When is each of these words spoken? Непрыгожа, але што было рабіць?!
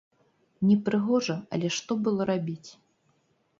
Непрыгожа, 0.69 1.35
але 1.57 1.67
што 1.77 1.99
было 2.09 2.21
рабіць?! 2.33 2.69